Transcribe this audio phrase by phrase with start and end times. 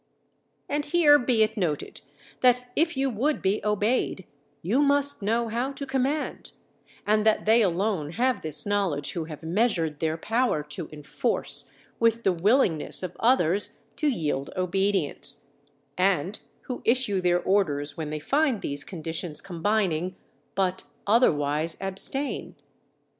[0.67, 2.01] And here be it noted
[2.39, 4.25] that if you would be obeyed
[4.63, 6.53] you must know how to command,
[7.05, 12.23] and that they alone have this knowledge who have measured their power to enforce, with
[12.23, 15.45] the willingness of others to yield obedience;
[15.99, 20.15] and who issue their orders when they find these conditions combining,
[20.55, 22.55] but, otherwise, abstain.